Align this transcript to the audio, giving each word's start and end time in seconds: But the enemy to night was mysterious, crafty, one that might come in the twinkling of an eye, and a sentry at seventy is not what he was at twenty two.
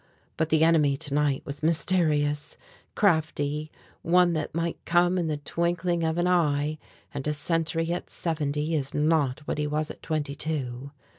But 0.35 0.49
the 0.49 0.63
enemy 0.63 0.97
to 0.97 1.13
night 1.13 1.43
was 1.45 1.61
mysterious, 1.61 2.57
crafty, 2.95 3.71
one 4.01 4.33
that 4.33 4.55
might 4.55 4.83
come 4.83 5.19
in 5.19 5.27
the 5.27 5.37
twinkling 5.37 6.03
of 6.03 6.17
an 6.17 6.27
eye, 6.27 6.79
and 7.13 7.27
a 7.27 7.33
sentry 7.33 7.91
at 7.91 8.09
seventy 8.09 8.73
is 8.73 8.95
not 8.95 9.41
what 9.41 9.59
he 9.59 9.67
was 9.67 9.91
at 9.91 10.01
twenty 10.01 10.33
two. 10.33 10.89